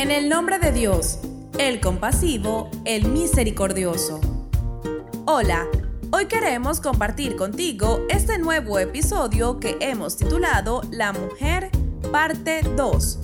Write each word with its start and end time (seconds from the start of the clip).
En 0.00 0.10
el 0.10 0.30
nombre 0.30 0.58
de 0.58 0.72
Dios, 0.72 1.18
el 1.58 1.78
compasivo, 1.78 2.70
el 2.86 3.04
misericordioso. 3.10 4.18
Hola, 5.26 5.68
hoy 6.10 6.24
queremos 6.24 6.80
compartir 6.80 7.36
contigo 7.36 8.06
este 8.08 8.38
nuevo 8.38 8.78
episodio 8.78 9.60
que 9.60 9.76
hemos 9.80 10.16
titulado 10.16 10.80
La 10.90 11.12
Mujer, 11.12 11.70
parte 12.10 12.62
2. 12.62 13.18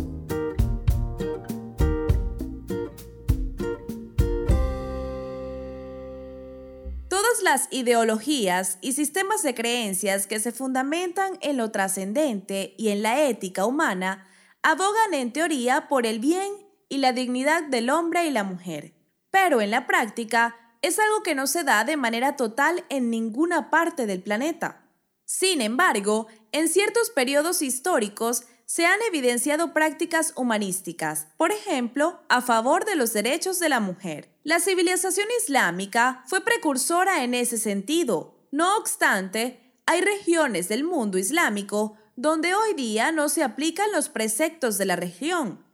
Todas 7.09 7.43
las 7.43 7.69
ideologías 7.71 8.77
y 8.83 8.93
sistemas 8.93 9.43
de 9.43 9.55
creencias 9.55 10.27
que 10.27 10.41
se 10.41 10.53
fundamentan 10.53 11.39
en 11.41 11.57
lo 11.57 11.71
trascendente 11.71 12.75
y 12.77 12.91
en 12.91 13.03
la 13.03 13.23
ética 13.23 13.65
humana 13.65 14.29
abogan 14.63 15.15
en 15.15 15.33
teoría 15.33 15.89
por 15.89 16.05
el 16.05 16.19
bien 16.19 16.66
y 16.89 16.99
la 16.99 17.13
dignidad 17.13 17.65
del 17.65 17.91
hombre 17.91 18.27
y 18.27 18.31
la 18.31 18.45
mujer, 18.45 18.95
pero 19.31 19.61
en 19.61 19.71
la 19.71 19.87
práctica 19.87 20.57
es 20.83 20.99
algo 20.99 21.23
que 21.23 21.35
no 21.35 21.47
se 21.47 21.65
da 21.65 21.85
de 21.85 21.97
manera 21.97 22.37
total 22.37 22.85
en 22.89 23.11
ninguna 23.11 23.71
parte 23.71 24.07
del 24.07 24.23
planeta. 24.23 24.85
Sin 25.25 25.61
embargo, 25.61 26.29
en 26.53 26.69
ciertos 26.69 27.11
periodos 27.11 27.61
históricos 27.61 28.45
se 28.67 28.87
han 28.87 28.99
evidenciado 29.09 29.73
prácticas 29.73 30.33
humanísticas, 30.37 31.29
por 31.37 31.53
ejemplo, 31.53 32.21
a 32.29 32.41
favor 32.41 32.85
de 32.85 32.97
los 32.97 33.13
derechos 33.13 33.59
de 33.59 33.69
la 33.69 33.81
mujer. 33.81 34.29
La 34.43 34.61
civilización 34.61 35.27
islámica 35.41 36.23
fue 36.27 36.41
precursora 36.41 37.25
en 37.25 37.35
ese 37.35 37.59
sentido. 37.59 38.49
No 38.53 38.77
obstante, 38.77 39.75
hay 39.87 40.01
regiones 40.01 40.69
del 40.69 40.85
mundo 40.85 41.19
islámico 41.19 41.97
donde 42.17 42.55
hoy 42.55 42.75
día 42.75 43.13
no 43.13 43.29
se 43.29 43.43
aplican 43.43 43.93
los 43.93 44.09
preceptos 44.09 44.79
de 44.79 44.87
la 44.87 44.97
región, 44.97 45.66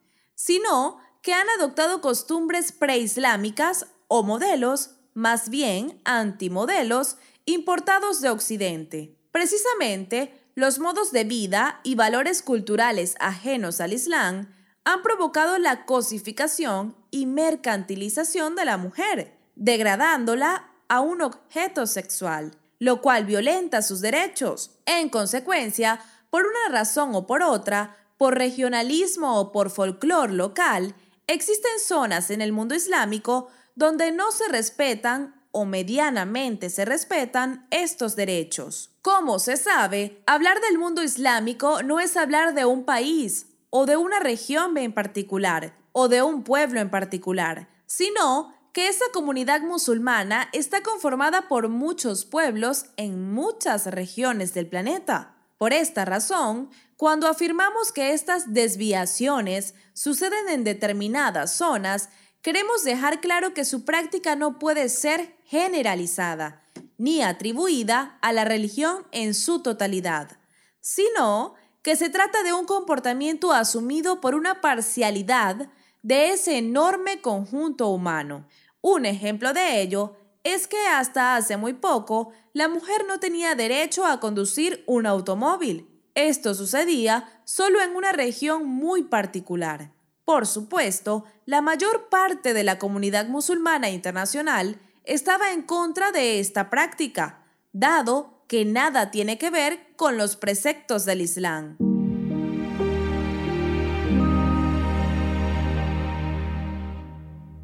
sino 0.44 0.98
que 1.22 1.34
han 1.34 1.48
adoptado 1.50 2.00
costumbres 2.00 2.72
preislámicas 2.72 3.86
o 4.08 4.24
modelos, 4.24 4.96
más 5.14 5.50
bien 5.50 6.00
antimodelos, 6.04 7.16
importados 7.44 8.20
de 8.20 8.30
Occidente. 8.30 9.16
Precisamente, 9.30 10.34
los 10.56 10.80
modos 10.80 11.12
de 11.12 11.22
vida 11.22 11.78
y 11.84 11.94
valores 11.94 12.42
culturales 12.42 13.14
ajenos 13.20 13.80
al 13.80 13.92
Islam 13.92 14.52
han 14.82 15.02
provocado 15.02 15.58
la 15.58 15.84
cosificación 15.84 16.96
y 17.12 17.26
mercantilización 17.26 18.56
de 18.56 18.64
la 18.64 18.78
mujer, 18.78 19.38
degradándola 19.54 20.72
a 20.88 21.02
un 21.02 21.22
objeto 21.22 21.86
sexual, 21.86 22.50
lo 22.80 23.00
cual 23.00 23.26
violenta 23.26 23.80
sus 23.80 24.00
derechos. 24.00 24.72
En 24.86 25.08
consecuencia, 25.08 26.00
por 26.30 26.42
una 26.46 26.76
razón 26.76 27.14
o 27.14 27.28
por 27.28 27.42
otra, 27.42 28.01
por 28.22 28.38
regionalismo 28.38 29.40
o 29.40 29.50
por 29.50 29.68
folclore 29.68 30.32
local, 30.32 30.94
existen 31.26 31.80
zonas 31.84 32.30
en 32.30 32.40
el 32.40 32.52
mundo 32.52 32.76
islámico 32.76 33.48
donde 33.74 34.12
no 34.12 34.30
se 34.30 34.46
respetan 34.46 35.34
o 35.50 35.64
medianamente 35.64 36.70
se 36.70 36.84
respetan 36.84 37.66
estos 37.72 38.14
derechos. 38.14 38.92
Como 39.02 39.40
se 39.40 39.56
sabe, 39.56 40.22
hablar 40.24 40.60
del 40.60 40.78
mundo 40.78 41.02
islámico 41.02 41.82
no 41.82 41.98
es 41.98 42.16
hablar 42.16 42.54
de 42.54 42.64
un 42.64 42.84
país 42.84 43.48
o 43.70 43.86
de 43.86 43.96
una 43.96 44.20
región 44.20 44.78
en 44.78 44.94
particular 44.94 45.74
o 45.90 46.06
de 46.06 46.22
un 46.22 46.44
pueblo 46.44 46.78
en 46.78 46.90
particular, 46.90 47.70
sino 47.86 48.54
que 48.72 48.86
esa 48.86 49.06
comunidad 49.12 49.62
musulmana 49.62 50.48
está 50.52 50.84
conformada 50.84 51.48
por 51.48 51.68
muchos 51.68 52.24
pueblos 52.24 52.84
en 52.96 53.32
muchas 53.32 53.86
regiones 53.86 54.54
del 54.54 54.68
planeta. 54.68 55.34
Por 55.58 55.72
esta 55.72 56.04
razón, 56.04 56.70
cuando 57.02 57.26
afirmamos 57.26 57.90
que 57.90 58.12
estas 58.12 58.54
desviaciones 58.54 59.74
suceden 59.92 60.48
en 60.48 60.62
determinadas 60.62 61.52
zonas, 61.52 62.10
queremos 62.42 62.84
dejar 62.84 63.20
claro 63.20 63.54
que 63.54 63.64
su 63.64 63.84
práctica 63.84 64.36
no 64.36 64.60
puede 64.60 64.88
ser 64.88 65.36
generalizada 65.44 66.62
ni 66.98 67.20
atribuida 67.20 68.18
a 68.22 68.32
la 68.32 68.44
religión 68.44 69.04
en 69.10 69.34
su 69.34 69.62
totalidad, 69.64 70.38
sino 70.78 71.54
que 71.82 71.96
se 71.96 72.08
trata 72.08 72.44
de 72.44 72.52
un 72.52 72.66
comportamiento 72.66 73.50
asumido 73.50 74.20
por 74.20 74.36
una 74.36 74.60
parcialidad 74.60 75.70
de 76.02 76.30
ese 76.30 76.56
enorme 76.56 77.20
conjunto 77.20 77.88
humano. 77.88 78.46
Un 78.80 79.06
ejemplo 79.06 79.52
de 79.52 79.80
ello 79.82 80.14
es 80.44 80.68
que 80.68 80.86
hasta 80.86 81.34
hace 81.34 81.56
muy 81.56 81.72
poco 81.72 82.30
la 82.52 82.68
mujer 82.68 83.06
no 83.08 83.18
tenía 83.18 83.56
derecho 83.56 84.06
a 84.06 84.20
conducir 84.20 84.84
un 84.86 85.06
automóvil. 85.06 85.91
Esto 86.14 86.54
sucedía 86.54 87.40
solo 87.44 87.80
en 87.80 87.96
una 87.96 88.12
región 88.12 88.66
muy 88.66 89.04
particular. 89.04 89.92
Por 90.26 90.46
supuesto, 90.46 91.24
la 91.46 91.62
mayor 91.62 92.10
parte 92.10 92.52
de 92.52 92.64
la 92.64 92.78
comunidad 92.78 93.28
musulmana 93.28 93.88
internacional 93.88 94.78
estaba 95.04 95.52
en 95.52 95.62
contra 95.62 96.12
de 96.12 96.38
esta 96.38 96.68
práctica, 96.68 97.46
dado 97.72 98.44
que 98.46 98.66
nada 98.66 99.10
tiene 99.10 99.38
que 99.38 99.48
ver 99.48 99.94
con 99.96 100.18
los 100.18 100.36
preceptos 100.36 101.06
del 101.06 101.22
Islam. 101.22 101.78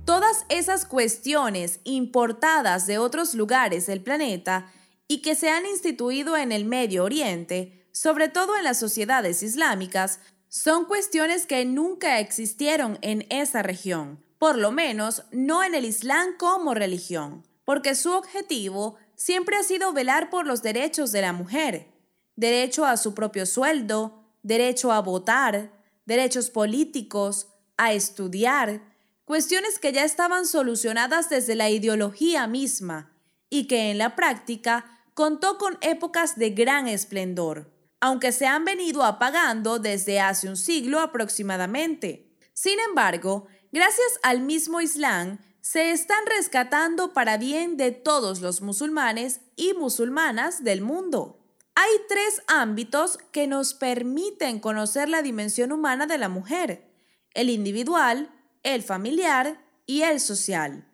Todas 0.07 0.47
esas 0.49 0.87
cuestiones 0.87 1.81
importadas 1.85 2.87
de 2.87 2.97
otros 2.97 3.35
lugares 3.35 3.85
del 3.87 4.01
planeta 4.01 4.73
y 5.07 5.21
que 5.21 5.35
se 5.35 5.51
han 5.51 5.67
instituido 5.67 6.37
en 6.39 6.51
el 6.51 6.65
Medio 6.65 7.05
Oriente, 7.05 7.78
sobre 7.99 8.29
todo 8.29 8.57
en 8.57 8.63
las 8.63 8.79
sociedades 8.79 9.43
islámicas, 9.43 10.21
son 10.47 10.85
cuestiones 10.85 11.47
que 11.47 11.65
nunca 11.65 12.21
existieron 12.21 12.97
en 13.03 13.27
esa 13.29 13.61
región, 13.61 14.25
por 14.39 14.57
lo 14.57 14.71
menos 14.71 15.25
no 15.33 15.65
en 15.65 15.75
el 15.75 15.85
Islam 15.85 16.37
como 16.39 16.75
religión, 16.75 17.45
porque 17.65 17.97
su 17.97 18.13
objetivo 18.13 18.95
siempre 19.17 19.57
ha 19.57 19.65
sido 19.65 19.93
velar 19.93 20.31
por 20.31 20.47
los 20.47 20.63
derechos 20.63 21.11
de 21.11 21.23
la 21.23 21.33
mujer, 21.33 21.89
derecho 22.37 22.87
a 22.87 22.97
su 22.97 23.15
propio 23.15 23.47
sueldo, 23.47 24.23
derecho 24.45 24.93
a 24.93 25.01
votar, 25.01 25.73
derechos 26.07 26.51
políticos, 26.51 27.49
a 27.79 27.93
estudiar, 27.93 28.81
cuestiones 29.25 29.81
que 29.81 29.93
ya 29.93 30.05
estaban 30.05 30.47
solucionadas 30.47 31.31
desde 31.31 31.57
la 31.57 31.69
ideología 31.69 32.47
misma 32.47 33.11
y 33.51 33.67
que 33.67 33.91
en 33.91 33.99
la 33.99 34.15
práctica 34.15 35.03
contó 35.15 35.59
con 35.59 35.79
épocas 35.81 36.37
de 36.37 36.51
gran 36.51 36.87
esplendor, 36.87 37.77
aunque 38.01 38.33
se 38.33 38.47
han 38.47 38.65
venido 38.65 39.05
apagando 39.05 39.79
desde 39.79 40.21
hace 40.21 40.49
un 40.49 40.57
siglo 40.57 41.01
aproximadamente. 41.01 42.37
Sin 42.53 42.79
embargo, 42.81 43.47
gracias 43.73 44.19
al 44.23 44.41
mismo 44.41 44.81
Islam, 44.81 45.39
se 45.61 45.91
están 45.91 46.25
rescatando 46.27 47.13
para 47.13 47.37
bien 47.37 47.77
de 47.77 47.91
todos 47.91 48.41
los 48.41 48.63
musulmanes 48.63 49.41
y 49.57 49.75
musulmanas 49.75 50.65
del 50.65 50.81
mundo. 50.81 51.45
Hay 51.75 51.91
tres 52.09 52.43
ámbitos 52.47 53.19
que 53.33 53.47
nos 53.47 53.75
permiten 53.75 54.61
conocer 54.61 55.09
la 55.09 55.23
dimensión 55.23 55.71
humana 55.71 56.07
de 56.07 56.19
la 56.19 56.29
mujer, 56.29 56.91
el 57.35 57.51
individual, 57.51 58.31
el 58.63 58.83
familiar 58.83 59.61
y 59.87 60.03
el 60.03 60.21
social. 60.21 60.89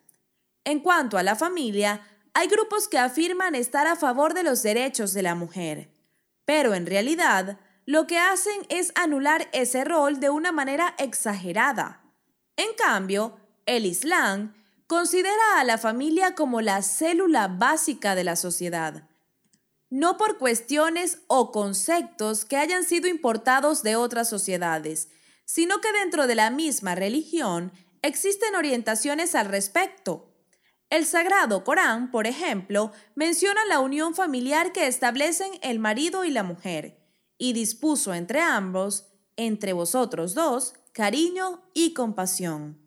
En 0.64 0.80
cuanto 0.80 1.18
a 1.18 1.22
la 1.22 1.36
familia, 1.36 2.02
hay 2.34 2.48
grupos 2.48 2.88
que 2.88 2.98
afirman 2.98 3.54
estar 3.54 3.86
a 3.86 3.96
favor 3.96 4.34
de 4.34 4.42
los 4.42 4.62
derechos 4.62 5.14
de 5.14 5.22
la 5.22 5.34
mujer, 5.34 5.93
pero 6.44 6.74
en 6.74 6.86
realidad 6.86 7.58
lo 7.86 8.06
que 8.06 8.18
hacen 8.18 8.66
es 8.68 8.92
anular 8.94 9.48
ese 9.52 9.84
rol 9.84 10.20
de 10.20 10.30
una 10.30 10.52
manera 10.52 10.94
exagerada. 10.98 12.02
En 12.56 12.72
cambio, 12.76 13.36
el 13.66 13.86
Islam 13.86 14.54
considera 14.86 15.58
a 15.58 15.64
la 15.64 15.78
familia 15.78 16.34
como 16.34 16.60
la 16.60 16.82
célula 16.82 17.48
básica 17.48 18.14
de 18.14 18.24
la 18.24 18.36
sociedad, 18.36 19.08
no 19.90 20.16
por 20.16 20.38
cuestiones 20.38 21.20
o 21.26 21.52
conceptos 21.52 22.44
que 22.44 22.56
hayan 22.56 22.84
sido 22.84 23.08
importados 23.08 23.82
de 23.82 23.96
otras 23.96 24.28
sociedades, 24.28 25.08
sino 25.44 25.80
que 25.80 25.92
dentro 25.92 26.26
de 26.26 26.34
la 26.34 26.50
misma 26.50 26.94
religión 26.94 27.72
existen 28.02 28.54
orientaciones 28.54 29.34
al 29.34 29.48
respecto. 29.48 30.33
El 30.94 31.06
Sagrado 31.06 31.64
Corán, 31.64 32.12
por 32.12 32.28
ejemplo, 32.28 32.92
menciona 33.16 33.64
la 33.64 33.80
unión 33.80 34.14
familiar 34.14 34.70
que 34.70 34.86
establecen 34.86 35.50
el 35.60 35.80
marido 35.80 36.24
y 36.24 36.30
la 36.30 36.44
mujer, 36.44 37.04
y 37.36 37.52
dispuso 37.52 38.14
entre 38.14 38.40
ambos, 38.40 39.08
entre 39.34 39.72
vosotros 39.72 40.34
dos, 40.34 40.74
cariño 40.92 41.68
y 41.74 41.94
compasión. 41.94 42.80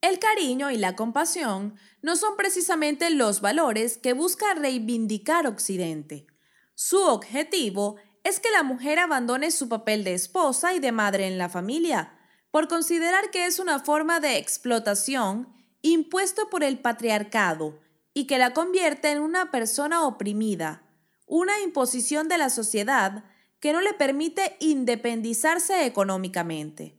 El 0.00 0.18
cariño 0.18 0.72
y 0.72 0.76
la 0.76 0.96
compasión 0.96 1.76
no 2.02 2.16
son 2.16 2.36
precisamente 2.36 3.10
los 3.10 3.40
valores 3.40 3.96
que 3.96 4.12
busca 4.12 4.54
reivindicar 4.54 5.46
Occidente. 5.46 6.26
Su 6.74 7.00
objetivo 7.00 7.94
es 8.24 8.40
que 8.40 8.50
la 8.50 8.64
mujer 8.64 8.98
abandone 8.98 9.52
su 9.52 9.68
papel 9.68 10.02
de 10.02 10.14
esposa 10.14 10.74
y 10.74 10.80
de 10.80 10.90
madre 10.90 11.28
en 11.28 11.38
la 11.38 11.48
familia, 11.48 12.12
por 12.50 12.66
considerar 12.66 13.30
que 13.30 13.46
es 13.46 13.60
una 13.60 13.78
forma 13.78 14.18
de 14.18 14.36
explotación 14.36 15.55
impuesto 15.92 16.48
por 16.50 16.64
el 16.64 16.78
patriarcado 16.78 17.78
y 18.14 18.26
que 18.26 18.38
la 18.38 18.54
convierte 18.54 19.10
en 19.10 19.20
una 19.20 19.50
persona 19.50 20.06
oprimida, 20.06 20.82
una 21.26 21.60
imposición 21.60 22.28
de 22.28 22.38
la 22.38 22.50
sociedad 22.50 23.24
que 23.60 23.72
no 23.72 23.80
le 23.80 23.94
permite 23.94 24.56
independizarse 24.60 25.86
económicamente. 25.86 26.96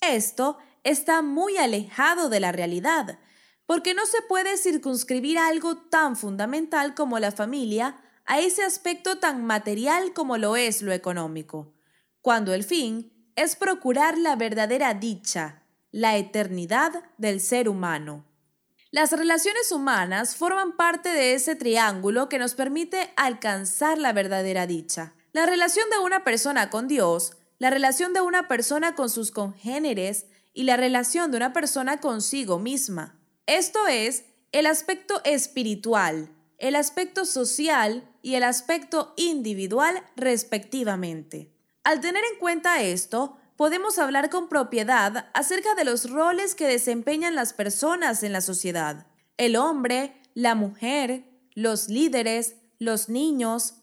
Esto 0.00 0.58
está 0.82 1.22
muy 1.22 1.56
alejado 1.56 2.28
de 2.28 2.40
la 2.40 2.52
realidad, 2.52 3.18
porque 3.66 3.94
no 3.94 4.04
se 4.06 4.20
puede 4.22 4.56
circunscribir 4.58 5.38
algo 5.38 5.76
tan 5.76 6.16
fundamental 6.16 6.94
como 6.94 7.18
la 7.18 7.32
familia 7.32 7.96
a 8.26 8.40
ese 8.40 8.62
aspecto 8.62 9.18
tan 9.18 9.44
material 9.44 10.12
como 10.12 10.36
lo 10.38 10.56
es 10.56 10.82
lo 10.82 10.92
económico, 10.92 11.74
cuando 12.20 12.54
el 12.54 12.64
fin 12.64 13.12
es 13.36 13.56
procurar 13.56 14.18
la 14.18 14.36
verdadera 14.36 14.94
dicha, 14.94 15.63
la 15.94 16.16
eternidad 16.16 17.04
del 17.18 17.40
ser 17.40 17.68
humano. 17.68 18.24
Las 18.90 19.12
relaciones 19.12 19.70
humanas 19.70 20.34
forman 20.34 20.76
parte 20.76 21.10
de 21.10 21.34
ese 21.34 21.54
triángulo 21.54 22.28
que 22.28 22.40
nos 22.40 22.56
permite 22.56 23.12
alcanzar 23.14 23.98
la 23.98 24.12
verdadera 24.12 24.66
dicha. 24.66 25.14
La 25.32 25.46
relación 25.46 25.88
de 25.90 25.98
una 25.98 26.24
persona 26.24 26.68
con 26.68 26.88
Dios, 26.88 27.36
la 27.60 27.70
relación 27.70 28.12
de 28.12 28.22
una 28.22 28.48
persona 28.48 28.96
con 28.96 29.08
sus 29.08 29.30
congéneres 29.30 30.26
y 30.52 30.64
la 30.64 30.76
relación 30.76 31.30
de 31.30 31.36
una 31.36 31.52
persona 31.52 32.00
consigo 32.00 32.58
misma. 32.58 33.16
Esto 33.46 33.86
es 33.86 34.24
el 34.50 34.66
aspecto 34.66 35.20
espiritual, 35.22 36.28
el 36.58 36.74
aspecto 36.74 37.24
social 37.24 38.10
y 38.20 38.34
el 38.34 38.42
aspecto 38.42 39.14
individual 39.16 40.02
respectivamente. 40.16 41.54
Al 41.84 42.00
tener 42.00 42.24
en 42.32 42.40
cuenta 42.40 42.82
esto, 42.82 43.38
podemos 43.56 43.98
hablar 43.98 44.30
con 44.30 44.48
propiedad 44.48 45.30
acerca 45.34 45.74
de 45.74 45.84
los 45.84 46.10
roles 46.10 46.54
que 46.54 46.66
desempeñan 46.66 47.34
las 47.34 47.52
personas 47.52 48.22
en 48.22 48.32
la 48.32 48.40
sociedad. 48.40 49.06
El 49.36 49.56
hombre, 49.56 50.20
la 50.34 50.54
mujer, 50.54 51.24
los 51.54 51.88
líderes, 51.88 52.56
los 52.78 53.08
niños. 53.08 53.74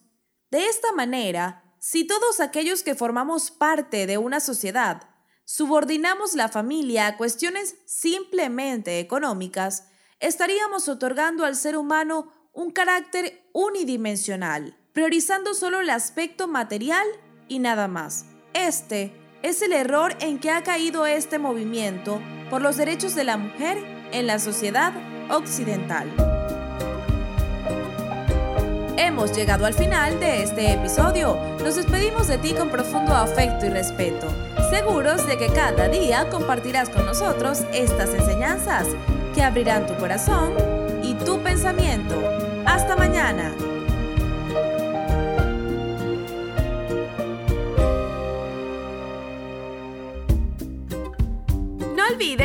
De 0.50 0.66
esta 0.66 0.92
manera, 0.92 1.64
si 1.80 2.06
todos 2.06 2.40
aquellos 2.40 2.84
que 2.84 2.96
formamos 2.96 3.52
parte 3.52 4.08
de 4.08 4.18
una 4.18 4.40
sociedad 4.40 5.08
subordinamos 5.46 6.34
la 6.34 6.48
familia 6.48 7.08
a 7.08 7.18
cuestiones 7.18 7.76
simplemente 7.86 9.00
económicas, 9.00 9.88
estaríamos 10.22 10.88
otorgando 10.88 11.44
al 11.44 11.58
ser 11.58 11.76
humano 11.76 12.32
un 12.54 12.72
carácter 12.72 13.50
unidimensional, 13.52 14.78
priorizando 14.94 15.54
solo 15.54 15.82
el 15.82 15.90
aspecto 15.90 16.48
material 16.48 17.06
y 17.50 17.60
nada 17.60 17.90
más. 17.90 18.26
Este 18.54 19.14
es 19.44 19.62
el 19.62 19.74
error 19.74 20.16
en 20.20 20.40
que 20.40 20.52
ha 20.52 20.64
caído 20.64 21.06
este 21.06 21.40
movimiento 21.40 22.22
por 22.50 22.62
los 22.62 22.78
derechos 22.78 23.16
de 23.16 23.24
la 23.24 23.38
mujer 23.38 23.78
en 24.12 24.28
la 24.28 24.40
sociedad 24.40 24.94
occidental. 25.30 26.12
Hemos 28.98 29.36
llegado 29.36 29.66
al 29.66 29.74
final 29.74 30.20
de 30.20 30.44
este 30.44 30.74
episodio. 30.74 31.38
Nos 31.64 31.76
despedimos 31.76 32.28
de 32.28 32.38
ti 32.38 32.54
con 32.54 32.70
profundo 32.70 33.16
afecto 33.16 33.66
y 33.66 33.70
respeto, 33.70 34.28
seguros 34.70 35.26
de 35.26 35.38
que 35.38 35.48
cada 35.48 35.88
día 35.88 36.30
compartirás 36.30 36.90
con 36.90 37.06
nosotros 37.06 37.64
estas 37.74 38.14
enseñanzas 38.14 38.88
que 39.34 39.42
abrirán 39.42 39.88
tu 39.88 39.96
corazón 39.96 40.54
y 41.04 41.16
tu 41.16 41.40
pensamiento. 41.40 42.16
Hasta 42.66 42.96
mañana. 42.96 43.56